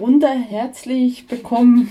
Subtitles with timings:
[0.00, 1.90] wunderherzlich bekommen.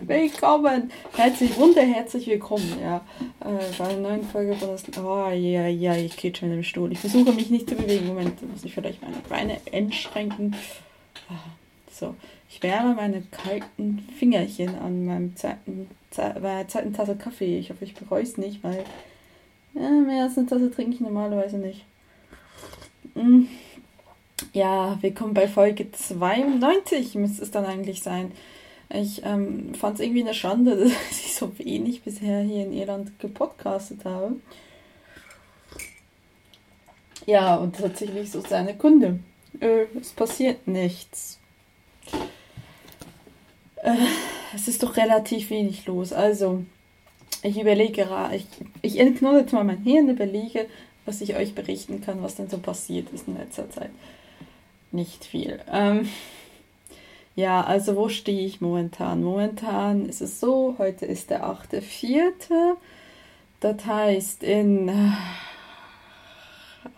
[0.00, 0.90] Willkommen!
[1.14, 2.96] Herzlich, wunderherzlich willkommen, ja.
[3.40, 4.84] Äh, bei einer neuen Folge von das.
[4.98, 6.90] Oh, ja, ja, ich gehe schon im Stuhl.
[6.90, 8.08] Ich versuche mich nicht zu bewegen.
[8.08, 10.56] Moment, muss ich vielleicht meine Beine einschränken.
[11.28, 11.34] Ah,
[11.88, 12.16] so,
[12.50, 17.60] ich wärme meine kalten Fingerchen an meinem zweiten, zweiten Tasse Kaffee.
[17.60, 18.84] Ich hoffe, ich bereue es nicht, weil
[19.74, 21.84] ja, mehr als eine Tasse trinke ich normalerweise nicht.
[23.14, 23.44] Mm.
[24.54, 28.32] Ja, willkommen bei Folge 92 müsste es dann eigentlich sein.
[28.90, 30.76] Ich ähm, fand es irgendwie eine Schande,
[31.08, 34.36] dass ich so wenig bisher hier in Irland gepodcastet habe.
[37.24, 39.20] Ja, und tatsächlich so seine Kunde.
[39.58, 41.40] Äh, es passiert nichts.
[43.76, 43.94] Äh,
[44.54, 46.12] es ist doch relativ wenig los.
[46.12, 46.62] Also,
[47.42, 48.46] ich überlege gerade, ich,
[48.82, 50.66] ich entknolle jetzt mal mein Hirn, überlege,
[51.06, 53.90] was ich euch berichten kann, was denn so passiert ist in letzter Zeit.
[54.92, 55.60] Nicht viel.
[55.70, 56.08] Ähm,
[57.34, 59.22] ja, also wo stehe ich momentan?
[59.22, 62.74] Momentan ist es so, heute ist der 8.4.
[63.60, 64.88] Das heißt, in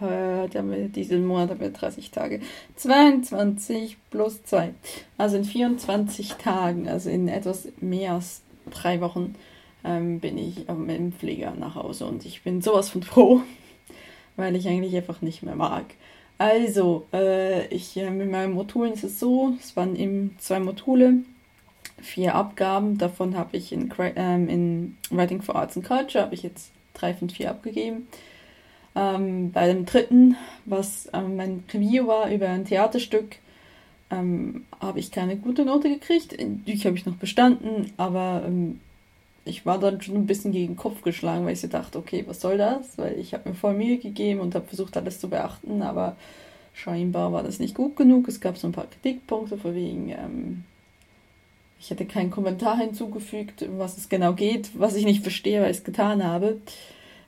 [0.00, 2.40] äh, diesen Monat haben wir 30 Tage.
[2.74, 4.74] 22 plus 2.
[5.16, 9.36] Also in 24 Tagen, also in etwas mehr als drei Wochen,
[9.84, 13.42] ähm, bin ich ähm, im Pfleger nach Hause und ich bin sowas von froh,
[14.36, 15.84] weil ich eigentlich einfach nicht mehr mag.
[16.38, 21.18] Also, äh, ich äh, mit meinen Modulen ist es so, es waren eben zwei Module,
[22.02, 26.42] vier Abgaben, davon habe ich in, ähm, in Writing for Arts and Culture, habe ich
[26.42, 28.08] jetzt drei von vier abgegeben.
[28.96, 33.36] Ähm, bei dem dritten, was ähm, mein Review war über ein Theaterstück,
[34.10, 36.36] ähm, habe ich keine gute Note gekriegt.
[36.38, 38.80] Die habe ich noch bestanden, aber ähm,
[39.44, 42.24] ich war dann schon ein bisschen gegen den Kopf geschlagen, weil ich so dachte, okay,
[42.26, 42.96] was soll das?
[42.96, 46.16] Weil ich habe mir voll Mühe gegeben und habe versucht, alles zu beachten, aber
[46.72, 48.26] scheinbar war das nicht gut genug.
[48.28, 50.64] Es gab so ein paar Kritikpunkte, vor wegen, ähm,
[51.78, 55.70] ich hätte keinen Kommentar hinzugefügt, um was es genau geht, was ich nicht verstehe, weil
[55.70, 56.60] ich es getan habe.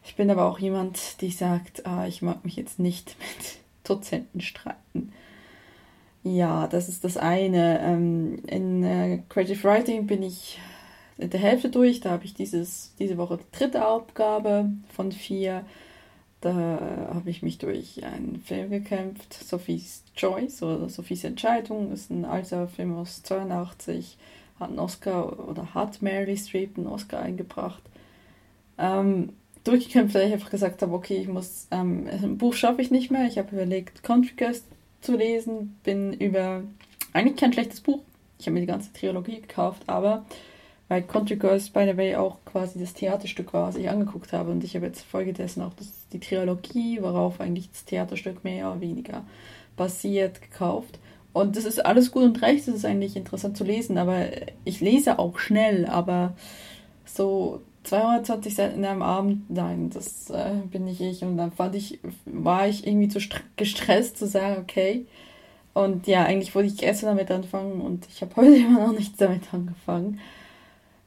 [0.04, 4.40] Ich bin aber auch jemand, die sagt, ah, ich mag mich jetzt nicht mit Dozenten
[4.40, 5.12] streiten.
[6.22, 7.80] Ja, das ist das eine.
[7.82, 10.58] Ähm, in äh, Creative Writing bin ich
[11.18, 12.00] der Hälfte durch.
[12.00, 15.64] Da habe ich dieses, diese Woche die dritte Aufgabe von vier.
[16.40, 16.54] Da
[17.14, 21.90] habe ich mich durch einen Film gekämpft, Sophie's Choice oder Sophies Entscheidung.
[21.90, 24.16] Das ist ein alter Film aus 82,
[24.60, 27.82] hat einen Oscar oder hat Mary Streep einen Oscar eingebracht.
[28.78, 29.30] Ähm,
[29.64, 33.10] durchgekämpft, weil ich einfach gesagt habe, okay, ich muss, ähm, ein Buch schaffe ich nicht
[33.10, 33.26] mehr.
[33.26, 34.64] Ich habe überlegt, Country Girls
[35.00, 36.62] zu lesen, bin über,
[37.12, 38.00] eigentlich kein schlechtes Buch.
[38.38, 40.26] Ich habe mir die ganze Trilogie gekauft, aber
[40.88, 44.50] weil Country Girls, by the way, auch quasi das Theaterstück war, was ich angeguckt habe.
[44.50, 48.80] Und ich habe jetzt folgedessen auch das, die Trilogie, worauf eigentlich das Theaterstück mehr oder
[48.80, 49.24] weniger
[49.76, 50.98] basiert, gekauft.
[51.32, 54.26] Und das ist alles gut und recht, das ist eigentlich interessant zu lesen, aber
[54.64, 56.34] ich lese auch schnell, aber
[57.04, 61.22] so 220 Seiten in einem Abend, nein, das äh, bin nicht ich.
[61.22, 63.20] Und dann fand ich, war ich irgendwie zu
[63.56, 65.06] gestresst zu sagen, okay.
[65.74, 69.18] Und ja, eigentlich wollte ich gestern damit anfangen und ich habe heute immer noch nichts
[69.18, 70.20] damit angefangen.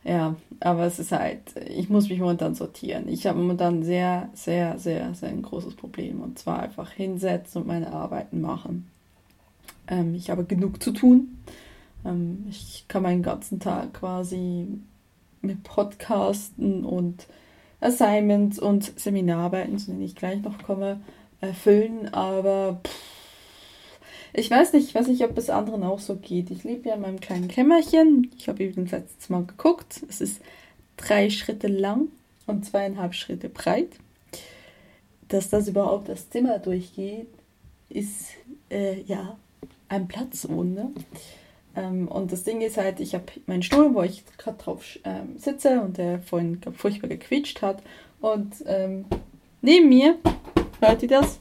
[0.10, 3.08] Ja, aber es ist halt, ich muss mich momentan sortieren.
[3.08, 6.22] Ich habe momentan sehr, sehr, sehr, sehr ein großes Problem.
[6.22, 8.90] Und zwar einfach hinsetzen und meine Arbeiten machen.
[9.88, 11.38] Ähm, ich habe genug zu tun.
[12.04, 14.66] Ähm, ich kann meinen ganzen Tag quasi
[15.44, 17.28] mit Podcasten und
[17.80, 21.02] Assignments und Seminararbeiten, zu denen ich gleich noch komme,
[21.40, 22.12] erfüllen.
[22.16, 23.19] Aber pff,
[24.34, 26.52] ich weiß nicht, ich weiß nicht, ob es anderen auch so geht.
[26.52, 28.32] Ich lebe ja in meinem kleinen Kämmerchen.
[28.38, 30.02] Ich habe übrigens letztes Mal geguckt.
[30.08, 30.42] Es ist
[30.98, 32.10] drei Schritte lang
[32.46, 33.90] und zweieinhalb Schritte breit.
[35.28, 37.28] Dass das überhaupt das Zimmer durchgeht,
[37.90, 38.30] ist
[38.70, 39.38] äh, ja
[39.88, 40.90] ein Platzwunder.
[41.76, 45.38] Ähm, und das Ding ist halt, ich habe meinen Stuhl, wo ich gerade drauf ähm,
[45.38, 47.82] sitze und der vorhin glaub, furchtbar gequietscht hat.
[48.22, 49.06] Und ähm,
[49.62, 50.18] neben mir,
[50.80, 51.40] hört ihr das?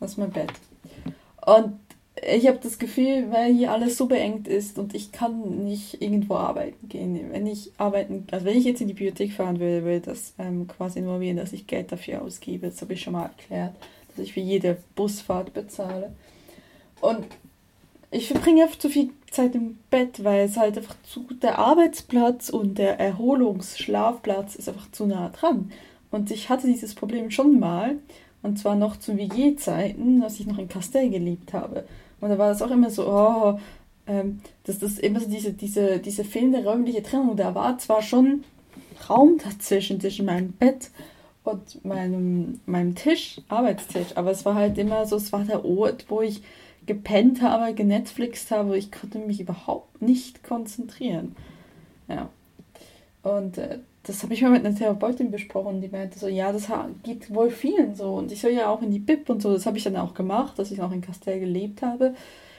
[0.00, 0.52] Das ist mein Bett.
[1.44, 1.78] Und
[2.22, 6.36] ich habe das Gefühl, weil hier alles so beengt ist und ich kann nicht irgendwo
[6.36, 7.30] arbeiten gehen.
[7.30, 10.66] Wenn ich arbeiten, also wenn ich jetzt in die Bibliothek fahren würde, würde das ähm,
[10.66, 12.68] quasi erwähnen, dass ich Geld dafür ausgebe.
[12.68, 13.74] Das habe ich schon mal erklärt,
[14.08, 16.12] dass ich für jede Busfahrt bezahle.
[17.00, 17.26] Und
[18.10, 22.48] ich verbringe einfach zu viel Zeit im Bett, weil es halt einfach zu der Arbeitsplatz
[22.48, 25.70] und der Erholungsschlafplatz ist einfach zu nah dran.
[26.10, 27.96] Und ich hatte dieses Problem schon mal,
[28.42, 31.84] und zwar noch zu WG-Zeiten, als ich noch in Castell gelebt habe.
[32.20, 33.60] Und da war das auch immer so, oh,
[34.06, 37.36] ähm, dass das immer so diese, diese, diese fehlende räumliche Trennung.
[37.36, 38.44] Da war zwar schon
[39.08, 40.90] Raum dazwischen, zwischen meinem Bett
[41.44, 46.06] und meinem, meinem Tisch, Arbeitstisch, aber es war halt immer so, es war der Ort,
[46.08, 46.42] wo ich
[46.86, 48.76] gepennt habe, genetflixt habe.
[48.76, 51.36] Ich konnte mich überhaupt nicht konzentrieren.
[52.08, 52.30] Ja.
[53.22, 56.68] Und äh, das habe ich mal mit einer Therapeutin besprochen, die meinte so, ja, das
[57.02, 58.14] geht wohl vielen so.
[58.14, 60.14] Und ich soll ja auch in die BIP und so, das habe ich dann auch
[60.14, 62.14] gemacht, dass ich noch in Castell gelebt habe.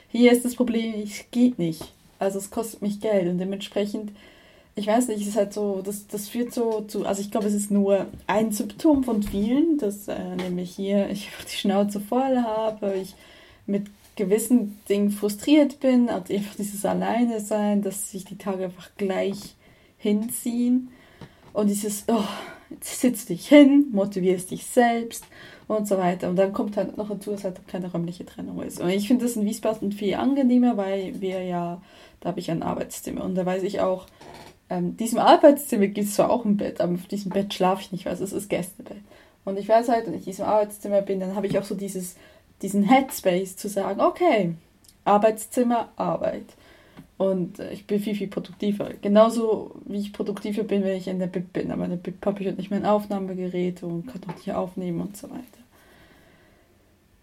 [0.08, 1.92] Hier ist das Problem, es geht nicht.
[2.18, 4.12] Also es kostet mich Geld und dementsprechend,
[4.76, 7.48] ich weiß nicht, es ist halt so, das, das führt so zu, also ich glaube,
[7.48, 12.36] es ist nur ein Symptom von vielen, dass äh, nämlich hier ich die Schnauze voll
[12.38, 13.14] habe, ich
[13.66, 13.86] mit
[14.16, 19.54] gewissen Dingen frustriert bin, also einfach dieses Alleine sein, dass sich die Tage einfach gleich
[20.00, 20.88] hinziehen
[21.52, 22.24] und dieses, oh,
[22.80, 25.24] sitz dich hin, motivierst dich selbst
[25.68, 26.28] und so weiter.
[26.28, 28.80] Und dann kommt halt noch dazu, dass halt keine räumliche Trennung ist.
[28.80, 31.80] Und ich finde das in Wiesbaden viel angenehmer, weil wir ja,
[32.20, 34.06] da habe ich ein Arbeitszimmer und da weiß ich auch,
[34.68, 37.92] ähm, diesem Arbeitszimmer gibt es zwar auch ein Bett, aber auf diesem Bett schlafe ich
[37.92, 38.98] nicht, weil es ist Gästebett.
[39.44, 41.74] Und ich weiß halt, wenn ich in diesem Arbeitszimmer bin, dann habe ich auch so
[41.74, 42.16] dieses,
[42.62, 44.54] diesen Headspace zu sagen, okay,
[45.04, 46.44] Arbeitszimmer, Arbeit.
[47.20, 48.94] Und äh, ich bin viel, viel produktiver.
[49.02, 51.70] Genauso wie ich produktiver bin, wenn ich in der BIP bin.
[51.70, 54.52] Aber in der BIP habe ich halt nicht mehr ein Aufnahmegerät und kann auch nicht
[54.52, 55.44] aufnehmen und so weiter.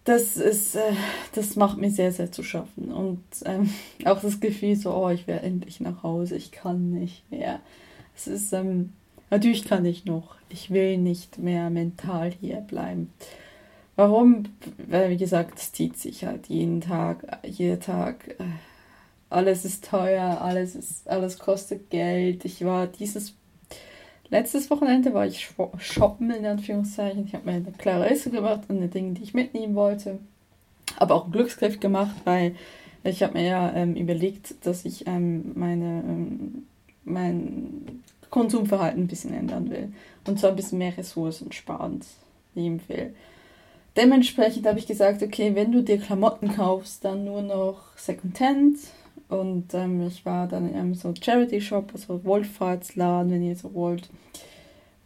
[0.04, 0.92] Das ist, äh,
[1.34, 2.92] das macht mir sehr, sehr zu schaffen.
[2.92, 3.70] Und ähm,
[4.04, 7.58] auch das Gefühl so, oh, ich wäre endlich nach Hause, ich kann nicht mehr.
[8.14, 8.92] Es ist, ähm,
[9.30, 10.36] natürlich kann ich noch.
[10.48, 13.12] Ich will nicht mehr mental hier bleiben.
[13.96, 14.44] Warum?
[14.86, 18.36] Weil, wie gesagt, es zieht sich halt jeden Tag, jeder Tag.
[18.38, 18.44] Äh,
[19.30, 22.44] alles ist teuer, alles ist, alles kostet Geld.
[22.44, 23.34] Ich war dieses
[24.30, 27.26] letztes Wochenende war ich shoppen in Anführungszeichen.
[27.26, 30.18] Ich habe mir eine klare Liste gemacht und die Dinge, die ich mitnehmen wollte.
[30.96, 32.54] Aber auch einen Glücksgriff gemacht, weil
[33.04, 36.66] ich habe mir ja ähm, überlegt, dass ich ähm, meine ähm,
[37.04, 39.92] mein Konsumverhalten ein bisschen ändern will
[40.26, 42.04] und zwar ein bisschen mehr Ressourcen sparend
[42.54, 43.14] nehmen will.
[43.96, 48.76] Dementsprechend habe ich gesagt, okay, wenn du dir Klamotten kaufst, dann nur noch Secondhand
[49.28, 54.08] und ähm, ich war dann in einem so Charity-Shop, also Wohlfahrtsladen, wenn ihr so wollt,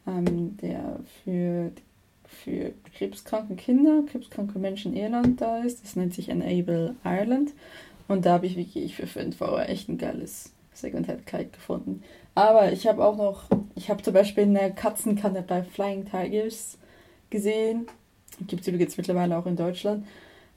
[0.06, 1.72] ähm, der für,
[2.24, 5.82] für krebskranke Kinder, krebskranke Menschen in Irland da ist.
[5.82, 7.52] Das nennt sich Enable Ireland.
[8.06, 12.02] Und da habe ich wirklich für 5 Euro echt ein geiles Second-Hand-Kleid gefunden.
[12.34, 16.78] Aber ich habe auch noch, ich habe zum Beispiel eine Katzenkanne bei Flying Tigers
[17.30, 17.86] gesehen.
[18.46, 20.06] Gibt es übrigens mittlerweile auch in Deutschland.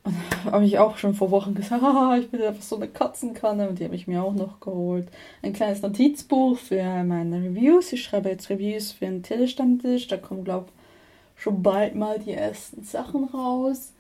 [0.06, 0.16] Und
[0.52, 3.80] habe ich auch schon vor Wochen gesagt, ah, ich bin einfach so eine Katzenkanne und
[3.80, 5.07] die habe ich mir auch noch geholt.
[5.42, 7.92] Ein kleines Notizbuch für meine Reviews.
[7.92, 10.07] Ich schreibe jetzt Reviews für einen Telestammtisch.
[10.07, 13.94] Da kommen, glaube ich, schon bald mal die ersten Sachen raus.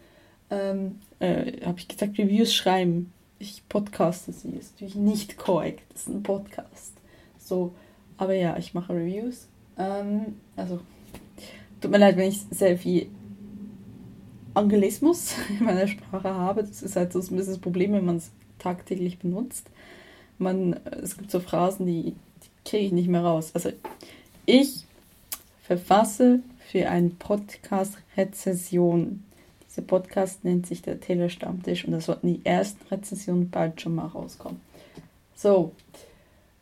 [0.51, 3.11] Ähm, äh, habe ich gesagt, Reviews schreiben.
[3.39, 4.49] Ich podcaste sie.
[4.49, 5.81] Ist natürlich nicht korrekt.
[5.91, 6.93] Das ist ein Podcast.
[7.39, 7.73] So,
[8.17, 9.47] aber ja, ich mache Reviews.
[9.79, 10.81] Ähm, also,
[11.81, 13.07] tut mir leid, wenn ich sehr viel
[14.55, 16.63] Angelismus in meiner Sprache habe.
[16.63, 19.67] Das ist halt so ein bisschen das Problem, wenn man es tagtäglich benutzt.
[20.37, 23.51] Man, es gibt so Phrasen, die, die kriege ich nicht mehr raus.
[23.53, 23.71] Also
[24.45, 24.85] ich
[25.63, 26.41] verfasse
[26.71, 29.23] für einen Podcast Rezession.
[29.69, 34.07] Dieser Podcast nennt sich der Telestammtisch und das sollten die ersten Rezensionen bald schon mal
[34.07, 34.59] rauskommen.
[35.35, 35.73] So,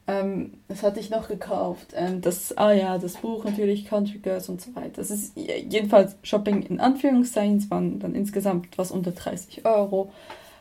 [0.05, 1.94] ähm, das hatte ich noch gekauft.
[1.95, 4.97] Ähm, das, ah ja, das Buch natürlich, Country Girls und so weiter.
[4.97, 7.57] Das ist jedenfalls Shopping in Anführungszeichen.
[7.57, 10.12] Es waren dann insgesamt was unter 30 Euro.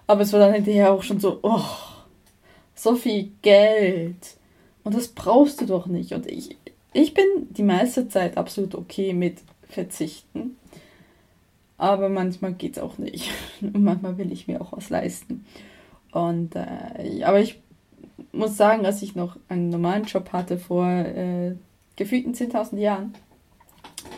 [0.06, 1.64] Aber es war dann hinterher auch schon so, oh,
[2.75, 4.37] so viel Geld.
[4.84, 6.12] Und das brauchst du doch nicht.
[6.12, 6.56] Und ich,
[6.92, 10.56] ich bin die meiste Zeit absolut okay mit Verzichten.
[11.78, 13.30] Aber manchmal geht es auch nicht.
[13.61, 15.44] Und manchmal will ich mir auch was leisten.
[16.12, 17.61] Und äh, aber ich
[18.32, 21.54] muss sagen, als ich noch einen normalen Job hatte vor äh,
[21.97, 23.14] gefühlten 10.000 Jahren,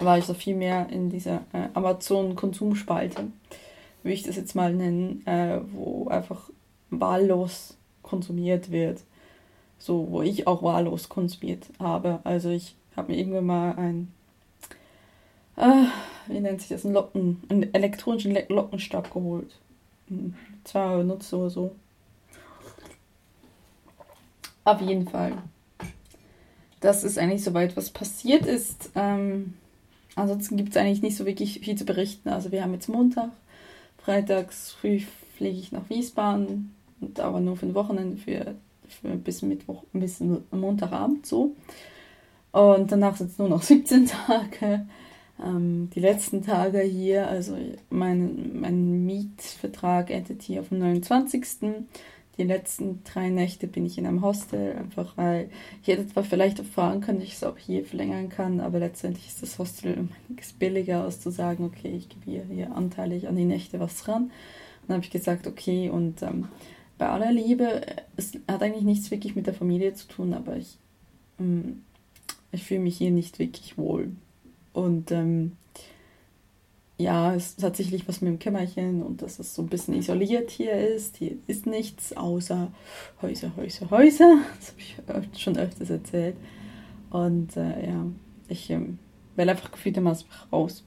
[0.00, 3.28] war ich so viel mehr in dieser äh, Amazon-Konsumspalte,
[4.02, 6.50] wie ich das jetzt mal nennen, äh, wo einfach
[6.90, 9.00] wahllos konsumiert wird.
[9.78, 12.20] So, wo ich auch wahllos konsumiert habe.
[12.24, 14.12] Also ich habe mir irgendwann mal ein,
[15.56, 15.86] äh,
[16.26, 19.58] wie nennt sich das, einen Locken, einen elektronischen Lockenstab geholt.
[20.08, 21.74] Hm, zwei benutzt oder so.
[24.64, 25.32] Auf jeden Fall.
[26.80, 28.90] Das ist eigentlich soweit, was passiert ist.
[28.94, 29.54] Ähm,
[30.16, 32.28] ansonsten gibt es eigentlich nicht so wirklich viel zu berichten.
[32.28, 33.30] Also wir haben jetzt Montag,
[33.98, 35.00] freitags früh
[35.36, 38.54] fliege ich nach Wiesbaden, und aber nur für ein Wochenende, für,
[38.88, 41.54] für bis Mittwoch, bis Montagabend so.
[42.52, 44.86] Und danach sind es nur noch 17 Tage.
[45.42, 47.56] Ähm, die letzten Tage hier, also
[47.90, 51.44] mein, mein Mietvertrag endet hier auf dem 29
[52.38, 55.50] die letzten drei Nächte bin ich in einem Hostel, einfach weil
[55.82, 59.28] ich hätte zwar vielleicht auch fragen können, ich es auch hier verlängern kann, aber letztendlich
[59.28, 60.08] ist das Hostel
[60.58, 64.30] billiger, als zu sagen, okay, ich gebe hier, hier anteilig an die Nächte was dran.
[64.86, 66.48] Dann habe ich gesagt, okay, und ähm,
[66.98, 67.82] bei aller Liebe,
[68.16, 70.76] es hat eigentlich nichts wirklich mit der Familie zu tun, aber ich,
[71.38, 71.82] ähm,
[72.52, 74.10] ich fühle mich hier nicht wirklich wohl.
[74.72, 75.52] Und ähm,
[76.96, 80.50] ja, es hat sicherlich was mit dem Kämmerchen und dass es so ein bisschen isoliert
[80.50, 81.16] hier ist.
[81.16, 82.68] Hier ist nichts außer
[83.20, 84.38] Häuser, Häuser, Häuser.
[84.58, 84.74] Das
[85.08, 86.36] habe ich schon öfters erzählt.
[87.10, 88.06] Und äh, ja,
[88.48, 88.98] ich ähm,
[89.34, 90.16] will einfach gefühlt immer
[90.52, 90.84] raus.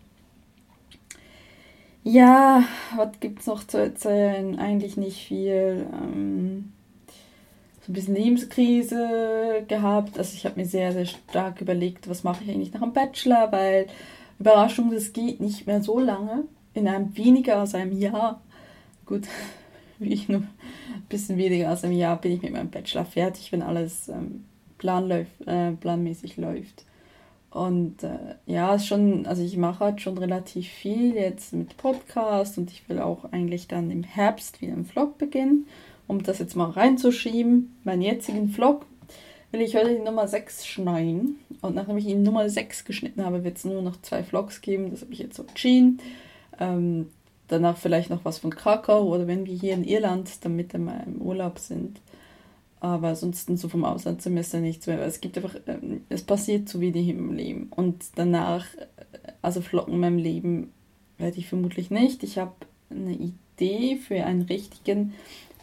[2.03, 2.63] Ja,
[2.95, 4.57] was gibt es noch zu erzählen?
[4.59, 5.87] Eigentlich nicht viel.
[5.91, 6.71] Ähm,
[7.81, 10.17] so ein bisschen Lebenskrise gehabt.
[10.17, 13.51] Also ich habe mir sehr, sehr stark überlegt, was mache ich eigentlich nach dem Bachelor,
[13.51, 13.87] weil
[14.39, 16.45] Überraschung, das geht nicht mehr so lange.
[16.73, 18.41] In einem weniger als einem Jahr.
[19.05, 19.27] Gut,
[19.99, 23.51] wie ich nur ein bisschen weniger als einem Jahr bin ich mit meinem Bachelor fertig,
[23.51, 24.45] wenn alles ähm,
[24.77, 25.09] plan
[25.45, 26.85] äh, planmäßig läuft.
[27.49, 32.57] Und äh, ja, ist schon, also ich mache halt schon relativ viel jetzt mit Podcast
[32.57, 35.65] und ich will auch eigentlich dann im Herbst wieder einen Vlog beginnen,
[36.07, 37.75] um das jetzt mal reinzuschieben.
[37.83, 38.85] Meinen jetzigen Vlog
[39.51, 41.39] will ich heute die Nummer 6 schneiden.
[41.61, 44.91] Und nachdem ich ihn Nummer 6 geschnitten habe, wird es nur noch zwei Vlogs geben.
[44.91, 45.99] Das habe ich jetzt so entschieden.
[46.59, 47.07] Ähm,
[47.47, 51.21] danach vielleicht noch was von Krakau oder wenn wir hier in Irland dann mit im
[51.21, 51.99] Urlaub sind.
[52.79, 55.01] Aber ansonsten so vom Auslandssemester nichts mehr.
[55.01, 57.71] Es gibt einfach, ähm, es passiert zu wenig im Leben.
[57.75, 58.65] Und danach,
[59.41, 60.71] also Flocken in meinem Leben
[61.17, 62.23] werde ich vermutlich nicht.
[62.23, 62.53] Ich habe
[62.91, 65.13] eine Idee für einen richtigen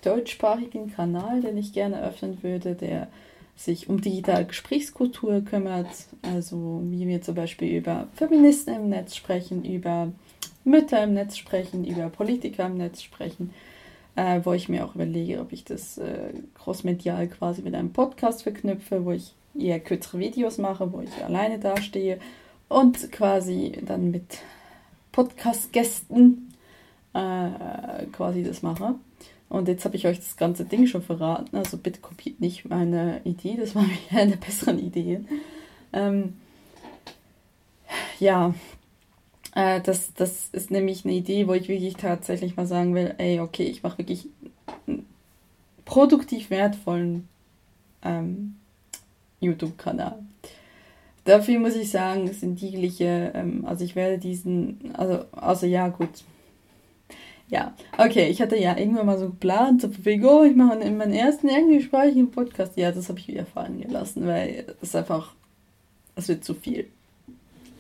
[0.03, 3.09] deutschsprachigen Kanal, den ich gerne öffnen würde, der
[3.57, 5.89] sich um digitale Gesprächskultur kümmert,
[6.23, 10.13] also wie wir zum Beispiel über Feministen im Netz sprechen, über
[10.65, 13.53] Mütter im Netz sprechen, über Politiker im Netz sprechen,
[14.17, 18.43] äh, wo ich mir auch überlege, ob ich das äh, crossmedial quasi mit einem Podcast
[18.43, 22.19] verknüpfe, wo ich eher kürzere Videos mache, wo ich alleine dastehe
[22.69, 24.39] und quasi dann mit
[25.13, 26.53] Podcast-Gästen
[27.13, 28.97] äh, quasi das mache.
[29.49, 31.57] Und jetzt habe ich euch das ganze Ding schon verraten.
[31.57, 33.57] Also bitte kopiert nicht meine Idee.
[33.59, 35.29] Das war eine der besseren Ideen.
[35.93, 36.35] Ähm,
[38.19, 38.55] ja,
[39.55, 43.41] äh, das, das ist nämlich eine Idee, wo ich wirklich tatsächlich mal sagen will, ey,
[43.41, 44.29] okay, ich mache wirklich
[44.87, 45.07] einen
[45.85, 47.29] produktiv wertvollen
[48.03, 48.57] ähm,
[49.41, 50.19] YouTube-Kanal.
[51.25, 56.25] Dafür muss ich sagen, sind jegliche, ähm, also ich werde diesen, also, also ja, gut,
[57.49, 61.49] ja, okay, ich hatte ja irgendwann mal so geplant, so oh, ich mache meinen ersten
[61.49, 62.77] englischsprachigen Podcast.
[62.77, 65.35] Ja, das habe ich wieder fallen gelassen, weil es einfach,
[66.17, 66.89] es wird zu viel.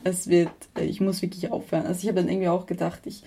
[0.04, 1.86] Es wird, ich muss wirklich aufhören.
[1.86, 3.22] Also ich habe dann irgendwie auch gedacht, ich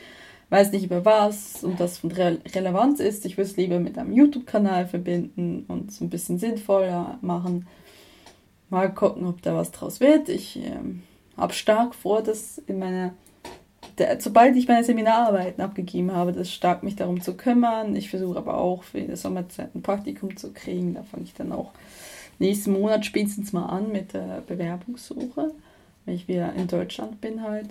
[0.49, 3.25] weiß nicht über was und das von Re Relevanz ist.
[3.25, 7.67] Ich würde es lieber mit einem YouTube-Kanal verbinden und es ein bisschen sinnvoller machen.
[8.69, 10.29] Mal gucken, ob da was draus wird.
[10.29, 11.03] Ich ähm,
[11.35, 13.13] habe stark vor, das in meiner
[13.97, 17.95] der, sobald ich meine Seminararbeiten abgegeben habe, das stark mich darum zu kümmern.
[17.95, 20.93] Ich versuche aber auch für die Sommerzeit ein Praktikum zu kriegen.
[20.93, 21.71] Da fange ich dann auch
[22.39, 25.51] nächsten Monat spätestens mal an mit der Bewerbungssuche,
[26.05, 27.69] wenn ich wieder in Deutschland bin halt.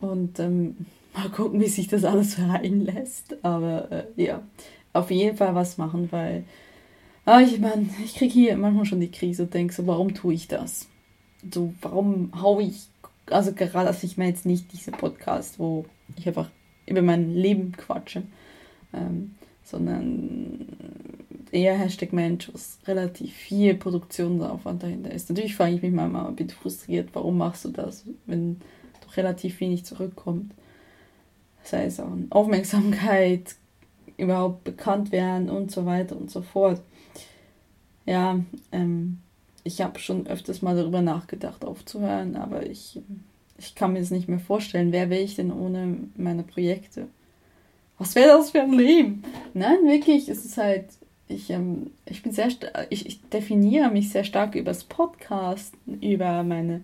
[0.00, 0.76] Und ähm,
[1.14, 3.36] mal gucken, wie sich das alles verhalten lässt.
[3.44, 4.42] Aber äh, ja,
[4.92, 6.44] auf jeden Fall was machen, weil
[7.26, 10.32] ah, ich meine, ich kriege hier manchmal schon die Krise und denke so, warum tue
[10.32, 10.88] ich das?
[11.52, 12.88] So, warum haue ich
[13.30, 15.84] also gerade, also ich meine jetzt nicht diese Podcast, wo
[16.16, 16.50] ich einfach
[16.86, 18.22] über mein Leben quatsche,
[18.92, 20.66] ähm, sondern
[21.52, 25.28] eher Hashtag Mensch, was relativ viel Produktionsaufwand dahinter ist.
[25.28, 28.60] Natürlich frage ich mich manchmal, bin frustriert, warum machst du das, wenn
[29.04, 30.52] doch relativ wenig zurückkommt.
[31.62, 33.56] Sei es auch Aufmerksamkeit,
[34.16, 36.82] überhaupt bekannt werden und so weiter und so fort.
[38.04, 38.40] Ja,
[38.72, 39.20] ähm,
[39.64, 43.00] ich habe schon öfters mal darüber nachgedacht, aufzuhören, aber ich,
[43.58, 44.92] ich kann mir es nicht mehr vorstellen.
[44.92, 47.08] Wer wäre ich denn ohne meine Projekte?
[47.98, 49.24] Was wäre das für ein Leben?
[49.54, 50.86] Nein, wirklich, es ist halt,
[51.26, 52.48] ich, ähm, ich bin sehr,
[52.90, 56.82] ich, ich definiere mich sehr stark über das Podcast, über meine,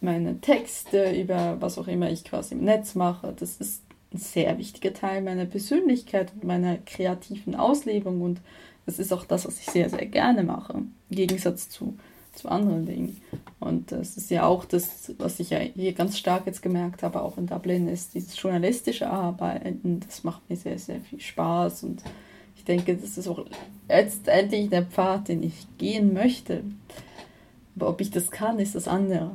[0.00, 3.34] meine Texte, über was auch immer ich quasi im Netz mache.
[3.38, 3.82] Das ist
[4.14, 8.40] ein sehr wichtiger Teil meiner Persönlichkeit und meiner kreativen Auslebung und
[8.86, 10.74] das ist auch das, was ich sehr, sehr gerne mache.
[10.74, 11.96] Im Gegensatz zu
[12.32, 13.20] zu anderen Dingen.
[13.60, 17.22] Und das ist ja auch das, was ich ja hier ganz stark jetzt gemerkt habe,
[17.22, 20.00] auch in Dublin, ist dieses journalistische Arbeiten.
[20.06, 22.02] Das macht mir sehr, sehr viel Spaß und
[22.56, 23.44] ich denke, das ist auch
[23.88, 26.62] letztendlich der Pfad, den ich gehen möchte.
[27.76, 29.32] Aber ob ich das kann, ist das andere.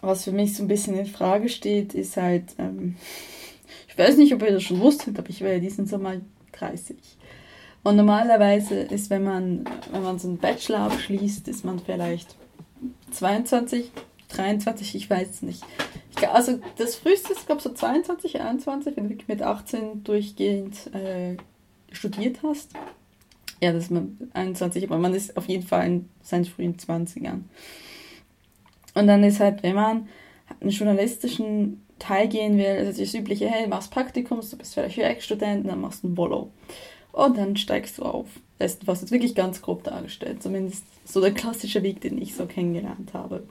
[0.00, 2.96] Was für mich so ein bisschen in Frage steht, ist halt, ähm,
[3.88, 6.20] ich weiß nicht, ob ihr das schon wusstet, aber ich werde diesen Sommer
[6.52, 6.96] 30.
[7.88, 12.36] Und normalerweise ist, wenn man, wenn man so einen Bachelor abschließt, ist man vielleicht
[13.12, 13.90] 22,
[14.28, 15.64] 23, ich weiß es nicht.
[16.14, 20.04] Ich also das früheste ist, glaube ich, so 22, 21, wenn du wirklich mit 18
[20.04, 21.38] durchgehend äh,
[21.90, 22.72] studiert hast.
[23.62, 27.44] Ja, das ist man 21, aber man ist auf jeden Fall in seinen frühen 20ern.
[28.92, 30.08] Und dann ist halt, wenn man
[30.60, 35.66] einen journalistischen Teil gehen will, also das übliche, hey, machst Praktikums, du bist vielleicht Werkstudent,
[35.66, 36.50] dann machst du ein Volo.
[37.18, 38.26] Und dann steigst du auf.
[38.60, 42.36] Das ist was jetzt wirklich ganz grob dargestellt, zumindest so der klassische Weg, den ich
[42.36, 43.42] so kennengelernt habe.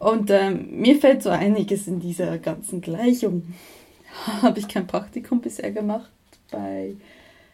[0.00, 3.42] Und ähm, mir fällt so einiges in dieser ganzen Gleichung.
[4.42, 6.10] habe ich kein Praktikum bisher gemacht
[6.50, 6.96] bei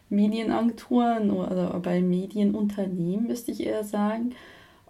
[0.07, 4.35] Medienagenturen oder bei Medienunternehmen, müsste ich eher sagen.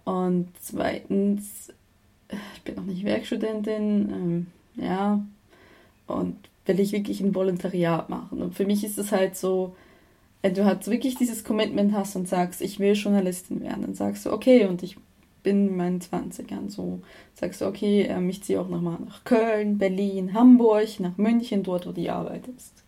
[0.04, 1.72] Und zweitens,
[2.54, 4.46] ich bin noch nicht Werkstudentin, ähm,
[4.76, 5.24] ja,
[6.06, 8.40] und will ich wirklich ein Volontariat machen.
[8.40, 9.74] Und für mich ist es halt so,
[10.42, 14.24] wenn du halt wirklich dieses Commitment hast und sagst, ich will Journalistin werden, dann sagst
[14.24, 14.96] du, okay, und ich
[15.42, 17.00] bin in meinen 20ern so,
[17.34, 21.86] sagst du, okay, ähm, ich ziehe auch nochmal nach Köln, Berlin, Hamburg, nach München, dort,
[21.86, 22.84] wo die Arbeit ist.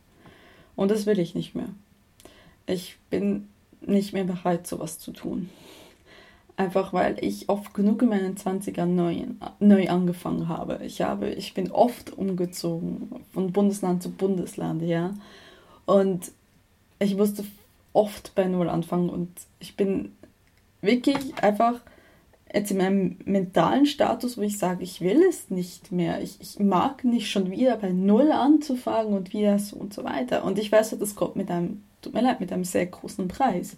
[0.76, 1.68] Und das will ich nicht mehr.
[2.66, 3.48] Ich bin
[3.80, 5.50] nicht mehr bereit, sowas zu tun.
[6.56, 9.24] Einfach weil ich oft genug in meinen 20ern neu,
[9.58, 10.80] neu angefangen habe.
[10.84, 15.14] Ich habe, ich bin oft umgezogen von Bundesland zu Bundesland, ja.
[15.86, 16.30] Und
[17.02, 17.44] ich musste
[17.92, 19.28] oft bei Null anfangen und
[19.58, 20.12] ich bin
[20.80, 21.80] wirklich einfach
[22.52, 26.20] jetzt in meinem mentalen Status, wo ich sage, ich will es nicht mehr.
[26.22, 30.44] Ich, ich mag nicht schon wieder bei Null anzufangen und wieder so und so weiter.
[30.44, 33.76] Und ich weiß, das kommt mit einem, tut mir leid, mit einem sehr großen Preis.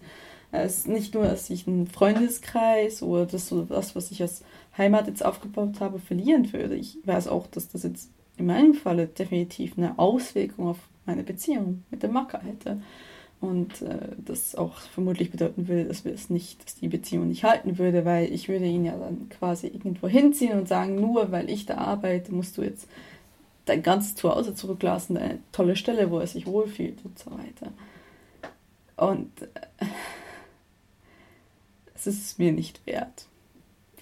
[0.50, 4.44] Es ist nicht nur, dass ich einen Freundeskreis oder das, so das, was ich als
[4.76, 6.76] Heimat jetzt aufgebaut habe, verlieren würde.
[6.76, 11.84] Ich weiß auch, dass das jetzt in meinem Falle definitiv eine Auswirkung auf meine Beziehung
[11.90, 12.80] mit dem Macker hätte.
[13.44, 17.44] Und äh, das auch vermutlich bedeuten würde, dass wir es nicht, dass die Beziehung nicht
[17.44, 21.50] halten würde, weil ich würde ihn ja dann quasi irgendwo hinziehen und sagen, nur weil
[21.50, 22.88] ich da arbeite, musst du jetzt
[23.66, 27.70] dein ganzes Zuhause zurücklassen, eine tolle Stelle, wo er sich wohlfühlt und so weiter.
[28.96, 29.84] Und äh,
[31.94, 33.26] es ist es mir nicht wert.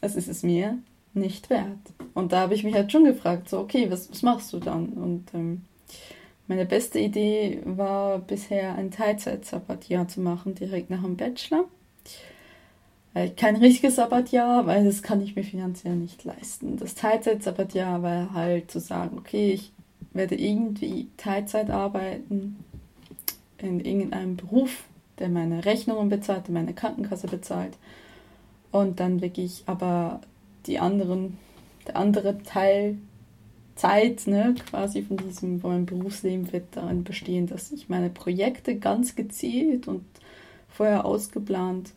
[0.01, 0.79] Es ist es mir
[1.15, 1.81] nicht wert.
[2.15, 4.91] Und da habe ich mich halt schon gefragt, so, okay, was, was machst du dann?
[4.91, 5.63] Und ähm,
[6.53, 11.65] meine beste Idee war bisher ein Teilzeit-Sabbatjahr zu machen, direkt nach dem Bachelor.
[13.15, 16.77] Äh, kein richtiges Sabbatjahr, weil das kann ich mir finanziell nicht leisten.
[16.77, 19.73] Das Teilzeit-Sabbatjahr war halt zu sagen, okay, ich
[20.13, 22.63] werde irgendwie Teilzeit arbeiten
[23.57, 24.85] in irgendeinem Beruf,
[25.21, 27.79] der meine Rechnungen bezahlt, der meine Krankenkasse bezahlt.
[28.73, 30.21] Und dann wirklich aber
[30.67, 31.39] die anderen,
[31.87, 32.99] der andere Teil
[33.83, 38.77] Zeit, ne, quasi von diesem, von meinem Berufsleben wird darin bestehen, dass ich meine Projekte
[38.77, 40.05] ganz gezielt und
[40.69, 41.91] vorher ausgeplant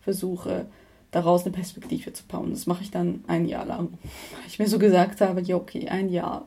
[0.00, 0.66] versuche,
[1.10, 2.50] daraus eine Perspektive zu bauen.
[2.50, 3.98] Das mache ich dann ein Jahr lang.
[4.46, 6.46] Ich mir so gesagt habe, ja, okay, ein Jahr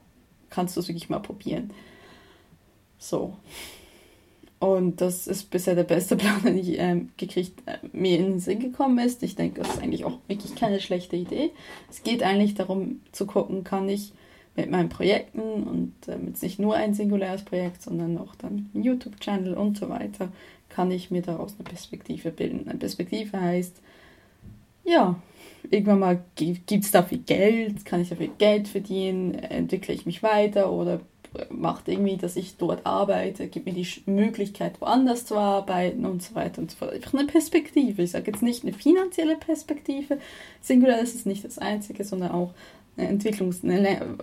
[0.49, 1.71] kannst du es wirklich mal probieren.
[2.97, 3.33] So.
[4.59, 8.39] Und das ist bisher der beste Plan, den ich ähm, gekriegt, äh, mir in den
[8.39, 9.21] Sinn gekommen ist.
[9.21, 11.51] Ich denke, das ist eigentlich auch wirklich keine schlechte Idee.
[11.89, 14.13] Es geht eigentlich darum zu gucken, kann ich
[14.57, 18.83] mit meinen Projekten und äh, jetzt nicht nur ein singuläres Projekt, sondern auch dann ein
[18.83, 20.29] YouTube-Channel und so weiter,
[20.67, 22.67] kann ich mir daraus eine Perspektive bilden.
[22.67, 23.81] Eine Perspektive heißt,
[24.83, 25.15] ja,
[25.69, 30.71] irgendwann mal gibt es dafür Geld, kann ich dafür Geld verdienen, entwickle ich mich weiter
[30.71, 31.01] oder
[31.49, 36.35] macht irgendwie, dass ich dort arbeite, gibt mir die Möglichkeit, woanders zu arbeiten und so
[36.35, 36.93] weiter und so fort.
[36.93, 38.01] Einfach eine Perspektive.
[38.01, 40.19] Ich sage jetzt nicht eine finanzielle Perspektive.
[40.61, 42.53] Singular ist es nicht das Einzige, sondern auch
[42.97, 44.17] Entwicklungs-, eine,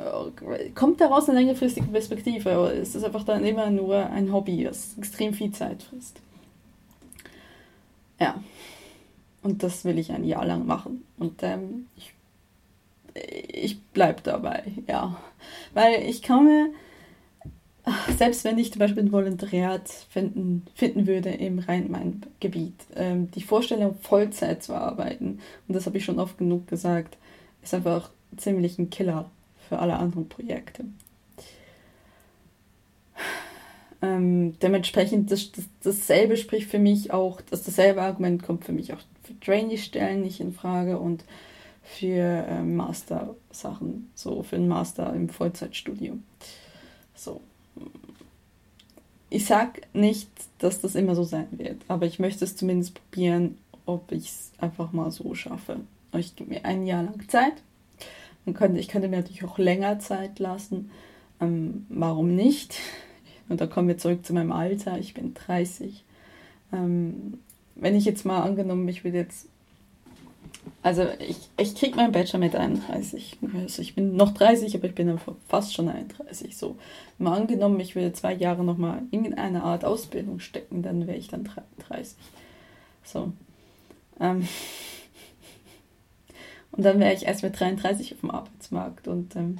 [0.75, 4.99] kommt daraus eine längerfristige Perspektive oder ist das einfach dann immer nur ein Hobby, das
[4.99, 6.21] extrem viel Zeit frisst?
[8.19, 8.43] Ja.
[9.43, 11.05] Und das will ich ein Jahr lang machen.
[11.19, 12.15] Und ähm, ich,
[13.15, 15.21] ich bleibe dabei, ja.
[15.75, 16.71] Weil ich mir,
[18.17, 23.97] selbst wenn ich zum Beispiel ein Volontariat finden, finden würde im Rhein-Main-Gebiet, ähm, die Vorstellung,
[24.01, 27.19] Vollzeit zu arbeiten, und das habe ich schon oft genug gesagt,
[27.63, 29.31] ist einfach ziemlich ein Killer
[29.69, 30.85] für alle anderen Projekte.
[34.05, 38.93] Ähm, dementsprechend, das, das, dasselbe spricht für mich auch, dass dasselbe Argument kommt für mich
[38.93, 41.25] auch für Trainee-Stellen nicht in Frage und
[41.83, 46.23] für äh, Master-Sachen, so für ein Master im Vollzeitstudium.
[47.15, 47.41] So.
[49.31, 53.57] Ich sag nicht, dass das immer so sein wird, aber ich möchte es zumindest probieren,
[53.87, 55.81] ob ich es einfach mal so schaffe.
[56.17, 57.55] Ich gebe mir ein Jahr lang Zeit
[58.45, 60.91] man könnte, ich könnte mir natürlich auch länger Zeit lassen.
[61.41, 62.79] Ähm, warum nicht?
[63.49, 64.99] Und da kommen wir zurück zu meinem Alter.
[64.99, 66.05] Ich bin 30.
[66.73, 67.39] Ähm,
[67.75, 69.49] wenn ich jetzt mal angenommen, ich würde jetzt
[70.83, 73.39] also ich, ich kriege meinen Bachelor mit 31.
[73.55, 76.57] Also ich bin noch 30, aber ich bin fast schon 31.
[76.57, 76.77] So,
[77.19, 81.29] mal angenommen, ich würde zwei Jahre nochmal in eine Art Ausbildung stecken, dann wäre ich
[81.29, 82.17] dann 33.
[83.03, 83.33] So.
[84.21, 84.47] Ähm.
[86.77, 89.59] Und dann wäre ich erst mit 33 auf dem Arbeitsmarkt und ähm,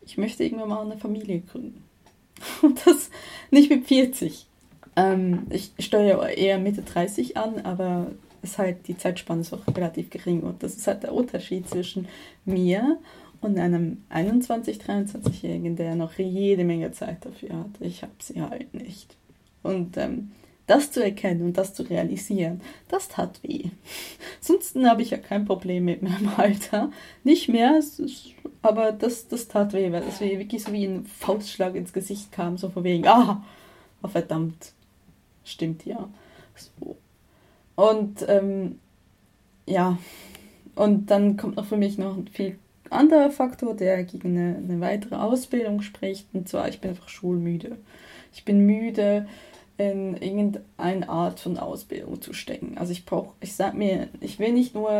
[0.00, 1.84] ich möchte irgendwann mal eine Familie gründen.
[2.62, 3.10] Und das
[3.50, 4.46] nicht mit 40.
[4.96, 8.06] Ähm, ich steuere eher Mitte 30 an, aber
[8.42, 12.08] ist halt die Zeitspanne ist auch relativ gering und das ist halt der Unterschied zwischen
[12.46, 12.98] mir
[13.40, 17.80] und einem 21, 23-Jährigen, der noch jede Menge Zeit dafür hat.
[17.80, 19.16] Ich habe sie halt nicht.
[19.62, 20.32] Und ähm,
[20.70, 23.70] das zu erkennen und das zu realisieren, das tat weh.
[24.40, 26.92] Sonst habe ich ja kein Problem mit meinem Alter.
[27.24, 27.80] Nicht mehr,
[28.62, 32.56] aber das, das tat weh, weil es wirklich so wie ein Faustschlag ins Gesicht kam,
[32.56, 33.44] so von wegen, ah,
[34.02, 34.72] oh, verdammt,
[35.42, 36.08] stimmt ja.
[36.54, 36.96] So.
[37.74, 38.78] Und ähm,
[39.66, 39.98] ja,
[40.76, 42.58] und dann kommt noch für mich noch ein viel
[42.90, 46.28] anderer Faktor, der gegen eine, eine weitere Ausbildung spricht.
[46.32, 47.76] Und zwar, ich bin einfach schulmüde.
[48.32, 49.26] Ich bin müde,
[49.80, 52.76] in irgendeine Art von Ausbildung zu stecken.
[52.76, 54.90] Also ich brauche, ich sag mir, ich will nicht nur,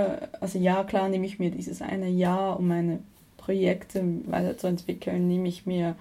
[0.40, 3.00] also ja, klar nehme ich mir dieses eine Jahr, um meine
[3.36, 5.96] Projekte weiterzuentwickeln, nehme ich mir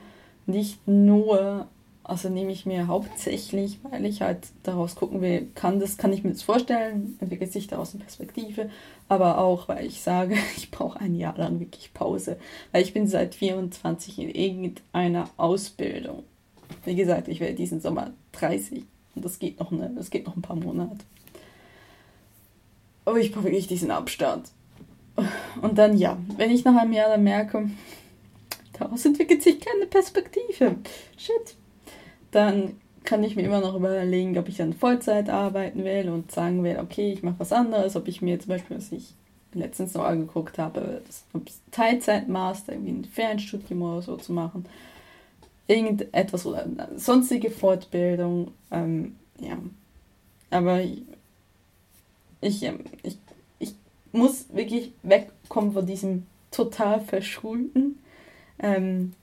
[0.45, 1.67] nicht nur
[2.09, 6.23] also nehme ich mir hauptsächlich, weil ich halt daraus gucken will, kann das, kann ich
[6.23, 8.71] mir das vorstellen, entwickelt sich daraus eine Perspektive,
[9.07, 12.37] aber auch, weil ich sage, ich brauche ein Jahr lang wirklich Pause,
[12.71, 16.23] weil ich bin seit 24 in irgendeiner Ausbildung.
[16.83, 18.83] Wie gesagt, ich werde diesen Sommer 30
[19.15, 21.05] und das geht noch, eine, das geht noch ein paar Monate.
[23.05, 24.51] Aber ich brauche wirklich diesen Abstand.
[25.61, 27.69] Und dann ja, wenn ich nach einem Jahr dann merke,
[28.73, 30.75] daraus entwickelt sich keine Perspektive.
[31.17, 31.55] Shit,
[32.31, 36.63] dann kann ich mir immer noch überlegen, ob ich dann Vollzeit arbeiten will und sagen
[36.63, 39.15] will, okay, ich mache was anderes, ob ich mir zum Beispiel, was ich
[39.53, 41.25] letztens noch angeguckt habe, das
[41.71, 44.65] Teilzeitmaster, irgendwie ein Fernstudium oder so zu machen,
[45.69, 49.57] irgendetwas oder sonstige Fortbildung, ähm, ja.
[50.49, 50.81] Aber
[52.41, 53.17] ich, ähm, ich,
[53.59, 53.75] ich
[54.11, 57.99] muss wirklich wegkommen von diesem total verschulten,
[58.57, 59.13] ähm,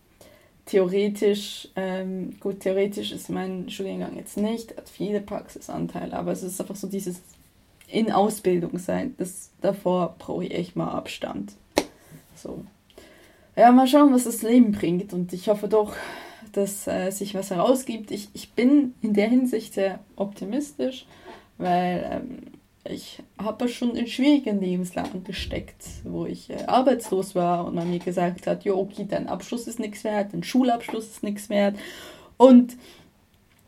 [0.66, 6.60] theoretisch, ähm, gut, theoretisch ist mein Studiengang jetzt nicht, hat viele Praxisanteile, aber es ist
[6.60, 7.20] einfach so dieses
[7.88, 11.54] in Ausbildung sein, das davor brauche ich echt mal Abstand.
[12.36, 12.64] So.
[13.56, 15.94] Ja, mal schauen, was das Leben bringt und ich hoffe doch,
[16.56, 18.10] dass äh, sich was herausgibt.
[18.10, 21.06] Ich, ich bin in der Hinsicht sehr optimistisch,
[21.58, 22.38] weil ähm,
[22.84, 27.98] ich habe schon in schwierigen Lebenslagen gesteckt, wo ich äh, arbeitslos war und man mir
[27.98, 31.76] gesagt hat, jo, okay, dein Abschluss ist nichts wert, dein Schulabschluss ist nichts wert.
[32.36, 32.76] Und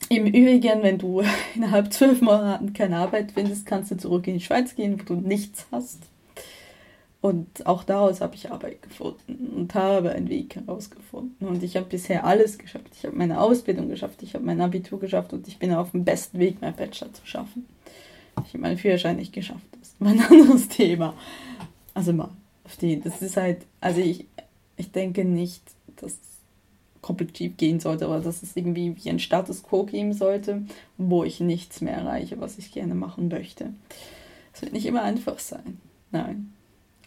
[0.08, 1.22] im Übrigen, wenn du
[1.54, 5.14] innerhalb zwölf Monaten keine Arbeit findest, kannst du zurück in die Schweiz gehen, wo du
[5.14, 6.00] nichts hast.
[7.20, 11.48] Und auch daraus habe ich Arbeit gefunden und habe einen Weg herausgefunden.
[11.48, 12.86] Und ich habe bisher alles geschafft.
[12.96, 16.04] Ich habe meine Ausbildung geschafft, ich habe mein Abitur geschafft und ich bin auf dem
[16.04, 17.66] besten Weg, mein Bachelor zu schaffen
[18.46, 19.66] ich meinen Führerschein nicht geschafft.
[19.72, 21.14] Das ist ein anderes Thema.
[21.94, 22.30] Also mal,
[22.64, 24.26] auf die, das ist halt, also ich,
[24.76, 25.62] ich denke nicht,
[25.96, 26.18] dass es
[27.00, 30.62] komplett schief gehen sollte, aber dass es irgendwie wie ein Status Quo geben sollte,
[30.96, 33.72] wo ich nichts mehr erreiche, was ich gerne machen möchte.
[34.52, 35.80] Es wird nicht immer einfach sein.
[36.10, 36.52] Nein.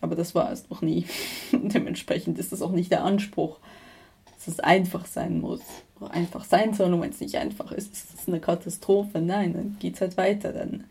[0.01, 1.05] Aber das war es noch nie.
[1.51, 3.59] Dementsprechend ist das auch nicht der Anspruch,
[4.35, 5.61] dass es einfach sein muss.
[5.99, 6.93] Einfach sein soll.
[6.93, 9.21] Und wenn es nicht einfach ist, ist es eine Katastrophe.
[9.21, 10.51] Nein, dann geht es halt weiter.
[10.51, 10.85] Dann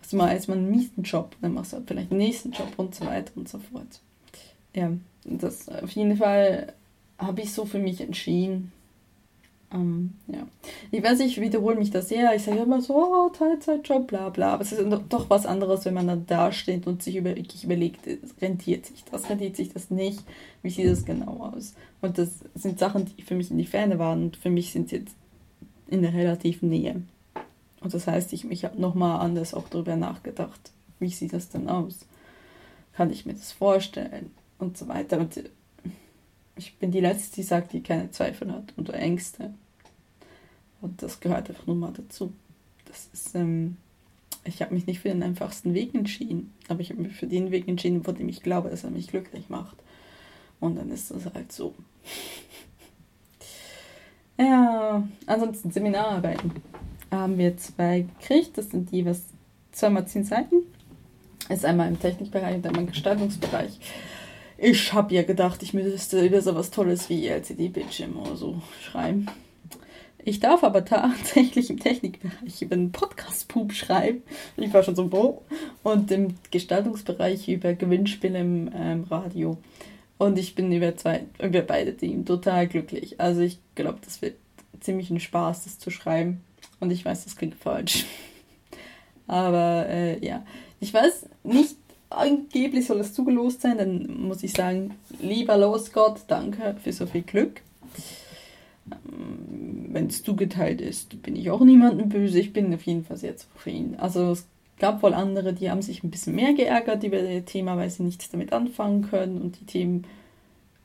[0.00, 2.72] hast du mal erstmal einen miesen Job, dann machst du halt vielleicht einen nächsten Job
[2.76, 4.00] und so weiter und so fort.
[4.74, 4.92] Ja,
[5.24, 6.72] das auf jeden Fall
[7.18, 8.72] habe ich so für mich entschieden.
[9.72, 10.46] Ähm, ja.
[10.90, 12.34] Ich weiß, ich wiederhole mich das sehr.
[12.34, 14.54] Ich sage immer so, oh, Teilzeitjob, bla bla.
[14.54, 18.00] Aber es ist doch was anderes, wenn man dann da steht und sich über, überlegt,
[18.40, 20.22] rentiert sich das, rentiert sich das nicht,
[20.62, 21.74] wie sieht das genau aus?
[22.00, 24.88] Und das sind Sachen, die für mich in die Ferne waren und für mich sind
[24.88, 25.14] sie jetzt
[25.88, 27.02] in der relativen Nähe.
[27.80, 32.06] Und das heißt, ich habe nochmal anders auch darüber nachgedacht, wie sieht das denn aus?
[32.92, 34.30] Kann ich mir das vorstellen?
[34.58, 35.18] Und so weiter.
[35.18, 35.42] Und
[36.56, 39.54] ich bin die Letzte, die sagt, die keine Zweifel hat oder Ängste.
[40.80, 42.32] Und das gehört einfach nur mal dazu.
[42.86, 43.76] Das ist, ähm,
[44.44, 47.50] ich habe mich nicht für den einfachsten Weg entschieden, aber ich habe mich für den
[47.50, 49.76] Weg entschieden, von dem ich glaube, dass er mich glücklich macht.
[50.58, 51.74] Und dann ist das halt so.
[54.38, 56.52] ja, ansonsten Seminararbeiten
[57.10, 58.56] haben wir zwei gekriegt.
[58.58, 59.22] Das sind jeweils
[59.72, 60.56] zweimal zehn Seiten.
[61.48, 63.78] Ist einmal im Technikbereich und einmal im Gestaltungsbereich.
[64.56, 69.26] Ich habe ja gedacht, ich müsste über so was Tolles wie LCD-Bildschirm oder so schreiben.
[70.24, 74.22] Ich darf aber tatsächlich im Technikbereich über einen Podcast-Pub schreiben.
[74.56, 75.42] Ich war schon so, wo?
[75.82, 79.58] Und im Gestaltungsbereich über Gewinnspiele im ähm, Radio.
[80.18, 83.20] Und ich bin über, zwei, über beide Themen total glücklich.
[83.20, 84.34] Also ich glaube, das wird
[84.80, 86.42] ziemlich ein Spaß, das zu schreiben.
[86.78, 88.04] Und ich weiß, das klingt falsch.
[89.26, 90.44] Aber äh, ja,
[90.80, 91.76] ich weiß nicht,
[92.10, 93.78] angeblich soll es zugelost sein.
[93.78, 97.62] Dann muss ich sagen, lieber los Gott, danke für so viel Glück.
[98.90, 102.40] Ähm, Wenn es zugeteilt ist, bin ich auch niemandem böse.
[102.40, 103.96] Ich bin auf jeden Fall sehr zufrieden.
[103.98, 104.46] Also es
[104.78, 108.02] gab wohl andere, die haben sich ein bisschen mehr geärgert über das Thema, weil sie
[108.02, 109.40] nichts damit anfangen können.
[109.40, 110.06] Und die Themen,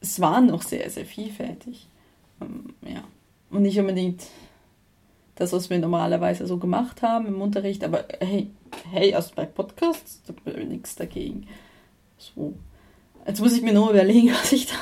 [0.02, 1.88] es waren noch sehr, sehr vielfältig.
[2.42, 3.04] Ähm, ja.
[3.50, 4.24] Und nicht unbedingt
[5.36, 7.84] das, was wir normalerweise so gemacht haben im Unterricht.
[7.84, 8.48] Aber hey,
[8.92, 11.48] hey, also bei Podcasts, da nichts dagegen.
[12.18, 12.54] So.
[13.28, 14.76] Jetzt muss ich mir nur überlegen, was ich da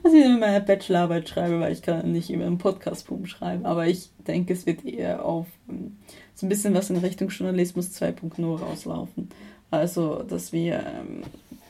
[0.02, 3.66] was ich in meiner Bachelorarbeit schreibe, weil ich kann nicht über einen Podcast-Boom schreiben.
[3.66, 5.96] Aber ich denke, es wird eher auf ähm,
[6.34, 9.28] so ein bisschen was in Richtung Journalismus 2.0 rauslaufen.
[9.70, 11.22] Also, dass wir, ähm,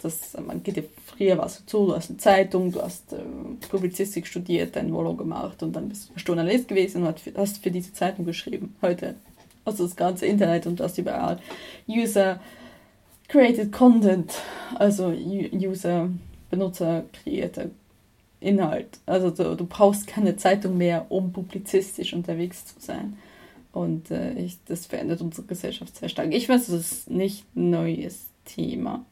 [0.02, 3.18] dass man geht ja früher was zu, du hast eine Zeitung, du hast äh,
[3.68, 7.92] Publizistik studiert, dein Volo gemacht und dann bist du Journalist gewesen und hast für diese
[7.92, 8.76] Zeitung geschrieben.
[8.80, 9.16] Heute
[9.64, 11.38] also das ganze Internet und das überall.
[11.86, 12.40] User
[13.28, 14.32] created Content,
[14.76, 16.08] also User,
[16.50, 17.70] Benutzer kreierte
[18.40, 19.00] Inhalt.
[19.06, 23.16] Also du, du brauchst keine Zeitung mehr, um publizistisch unterwegs zu sein.
[23.72, 26.32] Und äh, ich, das verändert unsere Gesellschaft sehr stark.
[26.34, 29.04] Ich weiß, das ist nicht ein neues Thema.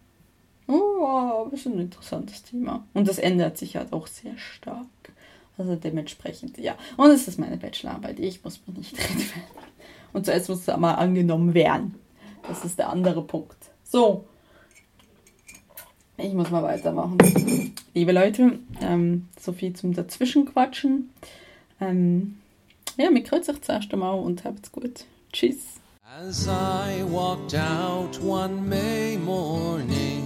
[0.67, 2.87] Oh, aber es ist ein interessantes Thema.
[2.95, 4.87] Und das ändert sich halt auch sehr stark.
[5.57, 6.77] Also dementsprechend, ja.
[6.97, 8.21] Und es ist meine Bachelorarbeit.
[8.21, 9.25] Ich muss mich nicht reden.
[10.12, 11.97] Und zuerst muss es mal angenommen werden.
[12.47, 13.57] Das ist der andere Punkt.
[13.85, 14.25] So.
[16.17, 17.19] Ich muss mal weitermachen.
[17.99, 21.11] Liebe Leute, ähm, so viel zum Dazwischenquatschen.
[21.81, 22.37] Ähm,
[22.97, 25.05] ja, mir kreuzt euch zuerst einmal und habt's gut.
[25.33, 25.81] Tschüss.
[26.05, 30.23] As I walked out one May morning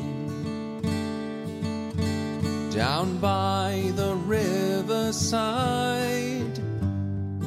[2.74, 5.40] Down by the riverside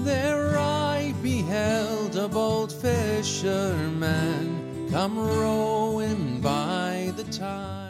[0.04, 3.30] There I beheld a bold fisherman
[4.92, 7.85] Come rowing by the tide